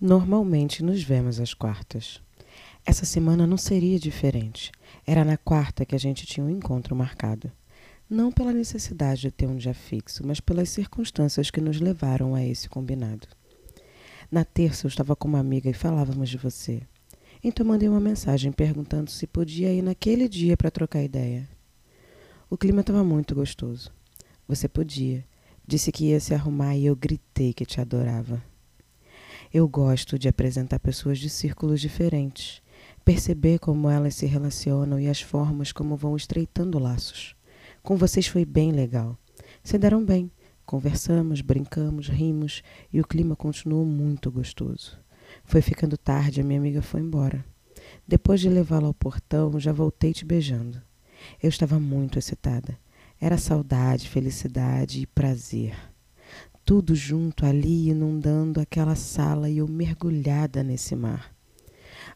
Normalmente 0.00 0.84
nos 0.84 1.02
vemos 1.02 1.40
às 1.40 1.52
quartas. 1.52 2.22
Essa 2.86 3.04
semana 3.04 3.48
não 3.48 3.56
seria 3.56 3.98
diferente. 3.98 4.70
Era 5.04 5.24
na 5.24 5.36
quarta 5.36 5.84
que 5.84 5.92
a 5.92 5.98
gente 5.98 6.24
tinha 6.24 6.46
um 6.46 6.48
encontro 6.48 6.94
marcado. 6.94 7.50
Não 8.08 8.30
pela 8.30 8.52
necessidade 8.52 9.22
de 9.22 9.32
ter 9.32 9.48
um 9.48 9.56
dia 9.56 9.74
fixo, 9.74 10.24
mas 10.24 10.38
pelas 10.38 10.68
circunstâncias 10.68 11.50
que 11.50 11.60
nos 11.60 11.80
levaram 11.80 12.32
a 12.36 12.44
esse 12.44 12.68
combinado. 12.68 13.26
Na 14.30 14.44
terça 14.44 14.86
eu 14.86 14.88
estava 14.88 15.16
com 15.16 15.26
uma 15.26 15.40
amiga 15.40 15.68
e 15.68 15.74
falávamos 15.74 16.30
de 16.30 16.38
você. 16.38 16.80
Então 17.42 17.66
mandei 17.66 17.88
uma 17.88 17.98
mensagem 17.98 18.52
perguntando 18.52 19.10
se 19.10 19.26
podia 19.26 19.74
ir 19.74 19.82
naquele 19.82 20.28
dia 20.28 20.56
para 20.56 20.70
trocar 20.70 21.02
ideia. 21.02 21.48
O 22.48 22.56
clima 22.56 22.82
estava 22.82 23.02
muito 23.02 23.34
gostoso. 23.34 23.90
Você 24.46 24.68
podia. 24.68 25.24
Disse 25.66 25.90
que 25.90 26.10
ia 26.10 26.20
se 26.20 26.32
arrumar 26.32 26.76
e 26.76 26.86
eu 26.86 26.94
gritei 26.94 27.52
que 27.52 27.66
te 27.66 27.80
adorava. 27.80 28.40
Eu 29.52 29.66
gosto 29.66 30.18
de 30.18 30.28
apresentar 30.28 30.78
pessoas 30.78 31.18
de 31.18 31.30
círculos 31.30 31.80
diferentes, 31.80 32.60
perceber 33.02 33.58
como 33.58 33.88
elas 33.88 34.14
se 34.14 34.26
relacionam 34.26 35.00
e 35.00 35.08
as 35.08 35.22
formas 35.22 35.72
como 35.72 35.96
vão 35.96 36.14
estreitando 36.14 36.78
laços. 36.78 37.34
Com 37.82 37.96
vocês 37.96 38.26
foi 38.26 38.44
bem 38.44 38.72
legal. 38.72 39.16
Se 39.64 39.78
deram 39.78 40.04
bem. 40.04 40.30
Conversamos, 40.66 41.40
brincamos, 41.40 42.08
rimos 42.08 42.62
e 42.92 43.00
o 43.00 43.06
clima 43.06 43.34
continuou 43.34 43.86
muito 43.86 44.30
gostoso. 44.30 44.98
Foi 45.44 45.62
ficando 45.62 45.96
tarde, 45.96 46.42
a 46.42 46.44
minha 46.44 46.60
amiga 46.60 46.82
foi 46.82 47.00
embora. 47.00 47.42
Depois 48.06 48.40
de 48.40 48.50
levá-la 48.50 48.88
ao 48.88 48.92
portão, 48.92 49.58
já 49.58 49.72
voltei 49.72 50.12
te 50.12 50.26
beijando. 50.26 50.82
Eu 51.42 51.48
estava 51.48 51.80
muito 51.80 52.18
excitada. 52.18 52.78
Era 53.18 53.38
saudade, 53.38 54.10
felicidade 54.10 55.00
e 55.00 55.06
prazer 55.06 55.74
tudo 56.68 56.94
junto 56.94 57.46
ali 57.46 57.88
inundando 57.88 58.60
aquela 58.60 58.94
sala 58.94 59.48
e 59.48 59.56
eu 59.56 59.66
mergulhada 59.66 60.62
nesse 60.62 60.94
mar. 60.94 61.34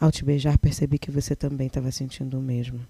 Ao 0.00 0.10
te 0.10 0.24
beijar, 0.24 0.58
percebi 0.58 0.98
que 0.98 1.08
você 1.08 1.36
também 1.36 1.68
estava 1.68 1.92
sentindo 1.92 2.36
o 2.36 2.42
mesmo. 2.42 2.84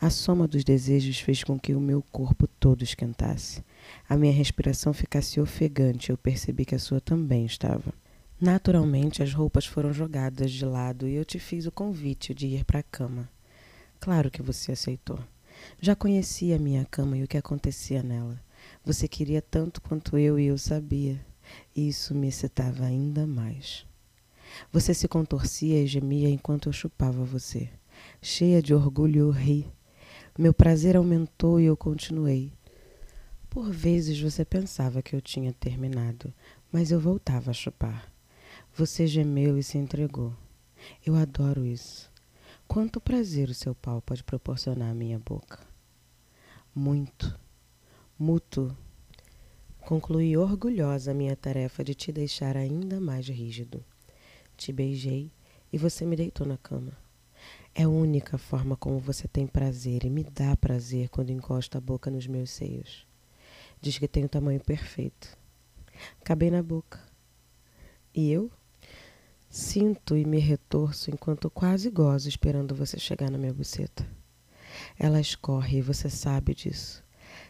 A 0.00 0.08
soma 0.08 0.48
dos 0.48 0.64
desejos 0.64 1.20
fez 1.20 1.44
com 1.44 1.60
que 1.60 1.74
o 1.74 1.80
meu 1.80 2.02
corpo 2.10 2.46
todo 2.46 2.82
esquentasse. 2.82 3.62
A 4.08 4.16
minha 4.16 4.32
respiração 4.32 4.94
ficasse 4.94 5.38
ofegante, 5.38 6.08
eu 6.08 6.16
percebi 6.16 6.64
que 6.64 6.74
a 6.74 6.78
sua 6.78 7.02
também 7.02 7.44
estava. 7.44 7.92
Naturalmente, 8.40 9.22
as 9.22 9.34
roupas 9.34 9.66
foram 9.66 9.92
jogadas 9.92 10.50
de 10.50 10.64
lado 10.64 11.06
e 11.06 11.16
eu 11.16 11.24
te 11.26 11.38
fiz 11.38 11.66
o 11.66 11.70
convite 11.70 12.32
de 12.32 12.46
ir 12.46 12.64
para 12.64 12.78
a 12.78 12.82
cama. 12.82 13.28
Claro 14.00 14.30
que 14.30 14.40
você 14.40 14.72
aceitou. 14.72 15.18
Já 15.82 15.94
conhecia 15.94 16.56
a 16.56 16.58
minha 16.58 16.86
cama 16.86 17.18
e 17.18 17.22
o 17.22 17.28
que 17.28 17.36
acontecia 17.36 18.02
nela. 18.02 18.40
Você 18.84 19.08
queria 19.08 19.40
tanto 19.40 19.80
quanto 19.80 20.18
eu 20.18 20.38
e 20.38 20.44
eu 20.44 20.58
sabia. 20.58 21.18
E 21.74 21.88
isso 21.88 22.14
me 22.14 22.28
excitava 22.28 22.84
ainda 22.84 23.26
mais. 23.26 23.86
Você 24.70 24.92
se 24.92 25.08
contorcia 25.08 25.82
e 25.82 25.86
gemia 25.86 26.28
enquanto 26.28 26.68
eu 26.68 26.72
chupava 26.72 27.24
você. 27.24 27.70
Cheia 28.20 28.60
de 28.60 28.74
orgulho, 28.74 29.20
eu 29.20 29.30
ri. 29.30 29.66
Meu 30.38 30.52
prazer 30.52 30.96
aumentou 30.96 31.58
e 31.58 31.64
eu 31.64 31.76
continuei. 31.76 32.52
Por 33.48 33.70
vezes 33.70 34.20
você 34.20 34.44
pensava 34.44 35.00
que 35.00 35.16
eu 35.16 35.20
tinha 35.22 35.52
terminado, 35.52 36.30
mas 36.70 36.90
eu 36.90 37.00
voltava 37.00 37.52
a 37.52 37.54
chupar. 37.54 38.12
Você 38.76 39.06
gemeu 39.06 39.56
e 39.56 39.62
se 39.62 39.78
entregou. 39.78 40.34
Eu 41.06 41.14
adoro 41.14 41.64
isso. 41.64 42.10
Quanto 42.68 43.00
prazer 43.00 43.48
o 43.48 43.54
seu 43.54 43.74
pau 43.74 44.02
pode 44.02 44.22
proporcionar 44.22 44.90
à 44.90 44.94
minha 44.94 45.18
boca? 45.18 45.60
Muito 46.74 47.43
mútuo. 48.18 48.76
Concluí 49.80 50.36
orgulhosa 50.36 51.10
a 51.10 51.14
minha 51.14 51.34
tarefa 51.34 51.82
de 51.82 51.94
te 51.94 52.12
deixar 52.12 52.56
ainda 52.56 53.00
mais 53.00 53.28
rígido. 53.28 53.84
Te 54.56 54.72
beijei 54.72 55.32
e 55.72 55.76
você 55.76 56.06
me 56.06 56.14
deitou 56.14 56.46
na 56.46 56.56
cama. 56.56 56.96
É 57.74 57.82
a 57.82 57.88
única 57.88 58.38
forma 58.38 58.76
como 58.76 59.00
você 59.00 59.26
tem 59.26 59.48
prazer 59.48 60.04
e 60.04 60.10
me 60.10 60.22
dá 60.22 60.56
prazer 60.56 61.08
quando 61.08 61.30
encosta 61.30 61.78
a 61.78 61.80
boca 61.80 62.08
nos 62.08 62.28
meus 62.28 62.50
seios. 62.50 63.04
Diz 63.80 63.98
que 63.98 64.06
tem 64.06 64.24
o 64.24 64.28
tamanho 64.28 64.60
perfeito. 64.60 65.36
Acabei 66.20 66.52
na 66.52 66.62
boca. 66.62 67.00
E 68.14 68.30
eu? 68.30 68.48
Sinto 69.50 70.16
e 70.16 70.24
me 70.24 70.38
retorço 70.38 71.10
enquanto 71.10 71.50
quase 71.50 71.90
gozo 71.90 72.28
esperando 72.28 72.76
você 72.76 72.96
chegar 72.96 73.28
na 73.28 73.38
minha 73.38 73.52
buceta. 73.52 74.08
Ela 74.96 75.20
escorre 75.20 75.78
e 75.78 75.82
você 75.82 76.08
sabe 76.08 76.54
disso. 76.54 77.03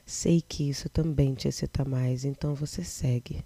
Sei 0.06 0.40
que 0.40 0.68
isso 0.68 0.88
também 0.88 1.34
te 1.34 1.48
excita 1.48 1.84
mais, 1.84 2.24
então 2.24 2.54
você 2.54 2.84
segue. 2.84 3.44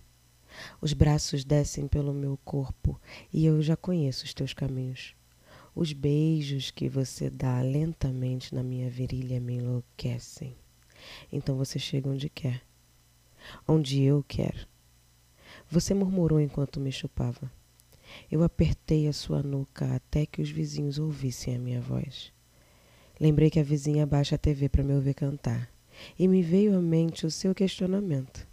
Os 0.81 0.93
braços 0.93 1.45
descem 1.45 1.87
pelo 1.87 2.13
meu 2.13 2.39
corpo 2.45 3.01
e 3.33 3.45
eu 3.47 3.63
já 3.63 3.77
conheço 3.77 4.25
os 4.25 4.35
teus 4.35 4.53
caminhos. 4.53 5.15
Os 5.75 5.93
beijos 5.93 6.71
que 6.71 6.89
você 6.89 7.31
dá 7.31 7.61
lentamente 7.61 8.55
na 8.55 8.63
minha 8.63 8.91
virilha 8.91 9.41
me 9.41 9.55
enlouquecem. 9.55 10.57
Então 11.33 11.57
você 11.57 11.79
chega 11.79 12.09
onde 12.09 12.29
quer. 12.29 12.63
Onde 13.67 14.03
eu 14.03 14.25
quero. 14.27 14.67
Você 15.71 15.95
murmurou 15.95 16.41
enquanto 16.41 16.81
me 16.81 16.91
chupava. 16.91 17.51
Eu 18.31 18.43
apertei 18.43 19.07
a 19.07 19.13
sua 19.13 19.43
nuca 19.43 19.95
até 19.95 20.27
que 20.27 20.43
os 20.43 20.51
vizinhos 20.51 20.99
ouvissem 20.99 21.55
a 21.55 21.59
minha 21.59 21.81
voz. 21.81 22.33
Lembrei 23.21 23.51
que 23.51 23.61
a 23.61 23.65
vizinha 23.65 24.07
baixa 24.07 24.35
a 24.35 24.39
TV 24.39 24.69
para 24.69 24.83
me 24.83 24.95
ouvir 24.95 25.15
cantar 25.15 25.71
e 26.19 26.29
me 26.29 26.43
veio 26.43 26.77
à 26.77 26.81
mente 26.81 27.27
o 27.27 27.31
seu 27.31 27.55
questionamento. 27.55 28.47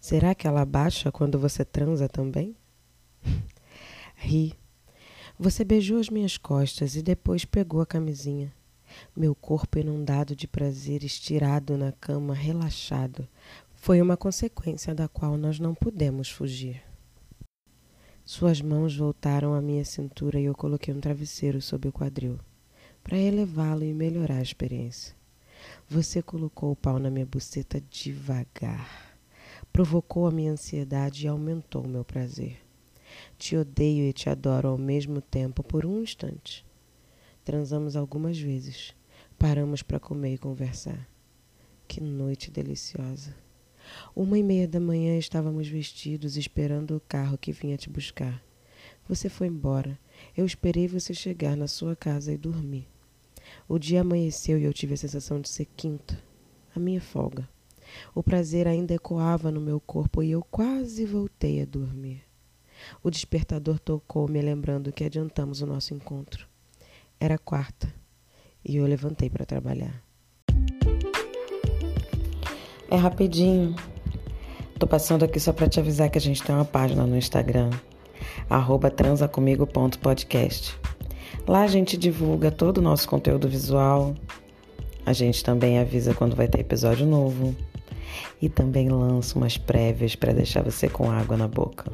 Será 0.00 0.34
que 0.34 0.46
ela 0.46 0.64
baixa 0.64 1.10
quando 1.10 1.38
você 1.38 1.64
transa 1.64 2.08
também? 2.08 2.54
Ri. 4.14 4.54
Você 5.38 5.64
beijou 5.64 5.98
as 5.98 6.08
minhas 6.08 6.38
costas 6.38 6.96
e 6.96 7.02
depois 7.02 7.44
pegou 7.44 7.80
a 7.80 7.86
camisinha. 7.86 8.52
Meu 9.14 9.34
corpo 9.34 9.78
inundado 9.78 10.34
de 10.34 10.46
prazer, 10.46 11.04
estirado 11.04 11.76
na 11.76 11.92
cama, 11.92 12.34
relaxado, 12.34 13.28
foi 13.74 14.00
uma 14.00 14.16
consequência 14.16 14.94
da 14.94 15.08
qual 15.08 15.36
nós 15.36 15.58
não 15.58 15.74
pudemos 15.74 16.30
fugir. 16.30 16.82
Suas 18.24 18.60
mãos 18.60 18.96
voltaram 18.96 19.54
à 19.54 19.60
minha 19.60 19.84
cintura 19.84 20.40
e 20.40 20.46
eu 20.46 20.54
coloquei 20.54 20.92
um 20.92 21.00
travesseiro 21.00 21.60
sob 21.60 21.88
o 21.88 21.92
quadril, 21.92 22.38
para 23.02 23.16
elevá-lo 23.16 23.84
e 23.84 23.94
melhorar 23.94 24.38
a 24.38 24.42
experiência. 24.42 25.14
Você 25.88 26.22
colocou 26.22 26.72
o 26.72 26.76
pau 26.76 26.98
na 26.98 27.10
minha 27.10 27.26
buceta 27.26 27.80
devagar. 27.90 29.16
Provocou 29.72 30.26
a 30.26 30.30
minha 30.30 30.52
ansiedade 30.52 31.24
e 31.24 31.28
aumentou 31.28 31.84
o 31.84 31.88
meu 31.88 32.04
prazer. 32.04 32.58
Te 33.38 33.56
odeio 33.56 34.04
e 34.04 34.12
te 34.12 34.28
adoro 34.28 34.68
ao 34.68 34.78
mesmo 34.78 35.20
tempo 35.20 35.62
por 35.62 35.86
um 35.86 36.02
instante. 36.02 36.64
Transamos 37.44 37.96
algumas 37.96 38.38
vezes. 38.38 38.94
Paramos 39.38 39.82
para 39.82 40.00
comer 40.00 40.34
e 40.34 40.38
conversar. 40.38 41.08
Que 41.86 42.00
noite 42.00 42.50
deliciosa. 42.50 43.34
Uma 44.14 44.38
e 44.38 44.42
meia 44.42 44.66
da 44.66 44.80
manhã 44.80 45.16
estávamos 45.16 45.68
vestidos 45.68 46.36
esperando 46.36 46.96
o 46.96 47.00
carro 47.00 47.38
que 47.38 47.52
vinha 47.52 47.76
te 47.76 47.88
buscar. 47.88 48.42
Você 49.08 49.28
foi 49.28 49.46
embora. 49.46 49.98
Eu 50.36 50.44
esperei 50.44 50.88
você 50.88 51.14
chegar 51.14 51.56
na 51.56 51.68
sua 51.68 51.94
casa 51.94 52.32
e 52.32 52.36
dormir. 52.36 52.88
O 53.68 53.78
dia 53.78 54.00
amanheceu 54.00 54.58
e 54.58 54.64
eu 54.64 54.72
tive 54.72 54.94
a 54.94 54.96
sensação 54.96 55.40
de 55.40 55.48
ser 55.48 55.66
quinta, 55.76 56.18
a 56.74 56.78
minha 56.78 57.00
folga. 57.00 57.48
O 58.14 58.22
prazer 58.22 58.66
ainda 58.66 58.94
ecoava 58.94 59.50
no 59.50 59.60
meu 59.60 59.80
corpo 59.80 60.22
e 60.22 60.30
eu 60.30 60.42
quase 60.50 61.04
voltei 61.04 61.62
a 61.62 61.64
dormir. 61.64 62.22
O 63.02 63.10
despertador 63.10 63.78
tocou, 63.78 64.28
me 64.28 64.40
lembrando 64.40 64.92
que 64.92 65.04
adiantamos 65.04 65.62
o 65.62 65.66
nosso 65.66 65.94
encontro. 65.94 66.46
Era 67.18 67.38
quarta 67.38 67.92
e 68.64 68.76
eu 68.76 68.86
levantei 68.86 69.30
para 69.30 69.46
trabalhar. 69.46 70.02
É 72.90 72.96
rapidinho. 72.96 73.74
Tô 74.78 74.86
passando 74.86 75.24
aqui 75.24 75.40
só 75.40 75.52
para 75.52 75.68
te 75.68 75.80
avisar 75.80 76.10
que 76.10 76.18
a 76.18 76.20
gente 76.20 76.42
tem 76.42 76.54
uma 76.54 76.64
página 76.64 77.06
no 77.06 77.16
Instagram, 77.16 77.70
transacomigo.podcast. 78.94 80.78
Lá 81.46 81.62
a 81.62 81.66
gente 81.66 81.96
divulga 81.96 82.50
todo 82.50 82.78
o 82.78 82.82
nosso 82.82 83.08
conteúdo 83.08 83.48
visual. 83.48 84.14
A 85.04 85.12
gente 85.12 85.44
também 85.44 85.78
avisa 85.78 86.12
quando 86.12 86.34
vai 86.34 86.48
ter 86.48 86.60
episódio 86.60 87.06
novo. 87.06 87.54
E 88.42 88.48
também 88.48 88.88
lança 88.88 89.38
umas 89.38 89.56
prévias 89.56 90.16
para 90.16 90.32
deixar 90.32 90.62
você 90.62 90.88
com 90.88 91.10
água 91.10 91.36
na 91.36 91.46
boca. 91.46 91.90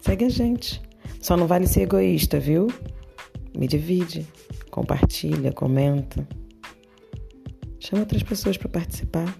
Segue 0.00 0.24
a 0.24 0.28
gente. 0.28 0.82
Só 1.20 1.36
não 1.36 1.46
vale 1.46 1.66
ser 1.66 1.82
egoísta, 1.82 2.40
viu? 2.40 2.66
Me 3.56 3.68
divide, 3.68 4.26
compartilha, 4.70 5.52
comenta. 5.52 6.26
Chama 7.78 8.02
outras 8.02 8.22
pessoas 8.22 8.56
para 8.56 8.68
participar. 8.68 9.32